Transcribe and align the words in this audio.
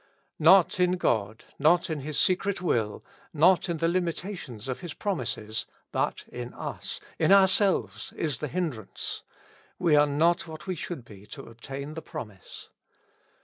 Not 0.39 0.79
in 0.79 0.93
God, 0.93 1.45
not 1.59 1.87
in 1.87 1.99
His 1.99 2.19
secret 2.19 2.59
will, 2.59 3.05
not 3.35 3.69
in 3.69 3.77
the 3.77 3.87
limitations 3.87 4.67
of 4.67 4.79
His 4.79 4.95
promises, 4.95 5.67
but 5.91 6.25
in 6.29 6.55
us, 6.55 6.99
in 7.19 7.31
our 7.31 7.47
selves 7.47 8.11
is 8.13 8.39
the 8.39 8.47
hindrance; 8.47 9.21
we 9.77 9.95
are 9.95 10.07
not 10.07 10.47
what 10.47 10.65
we 10.65 10.73
should 10.73 11.05
be 11.05 11.27
to 11.27 11.43
obtain 11.43 11.93
the 11.93 12.01
promise. 12.01 12.71